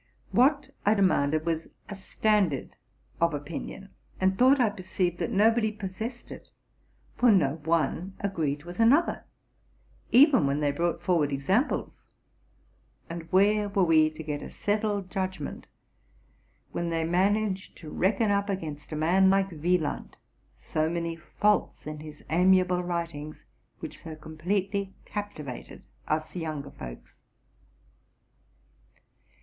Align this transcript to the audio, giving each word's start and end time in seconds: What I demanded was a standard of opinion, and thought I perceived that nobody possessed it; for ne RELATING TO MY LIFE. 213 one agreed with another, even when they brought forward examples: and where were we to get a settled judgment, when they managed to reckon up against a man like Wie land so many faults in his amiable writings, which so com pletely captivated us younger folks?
What 0.31 0.71
I 0.83 0.95
demanded 0.95 1.45
was 1.45 1.67
a 1.87 1.93
standard 1.93 2.75
of 3.19 3.35
opinion, 3.35 3.89
and 4.19 4.35
thought 4.35 4.59
I 4.59 4.71
perceived 4.71 5.19
that 5.19 5.29
nobody 5.29 5.71
possessed 5.71 6.31
it; 6.31 6.49
for 7.15 7.29
ne 7.29 7.37
RELATING 7.37 7.37
TO 7.37 7.45
MY 7.45 7.51
LIFE. 7.51 7.65
213 7.65 7.69
one 7.69 8.15
agreed 8.31 8.63
with 8.63 8.79
another, 8.79 9.25
even 10.11 10.47
when 10.47 10.59
they 10.59 10.71
brought 10.71 11.03
forward 11.03 11.31
examples: 11.31 11.93
and 13.11 13.31
where 13.31 13.69
were 13.69 13.83
we 13.83 14.09
to 14.09 14.23
get 14.23 14.41
a 14.41 14.49
settled 14.49 15.11
judgment, 15.11 15.67
when 16.71 16.89
they 16.89 17.03
managed 17.03 17.77
to 17.77 17.91
reckon 17.91 18.31
up 18.31 18.49
against 18.49 18.91
a 18.91 18.95
man 18.95 19.29
like 19.29 19.51
Wie 19.51 19.77
land 19.77 20.17
so 20.51 20.89
many 20.89 21.15
faults 21.15 21.85
in 21.85 21.99
his 21.99 22.25
amiable 22.31 22.81
writings, 22.83 23.45
which 23.81 23.99
so 24.01 24.15
com 24.15 24.35
pletely 24.39 24.93
captivated 25.05 25.85
us 26.07 26.35
younger 26.35 26.71
folks? 26.71 27.13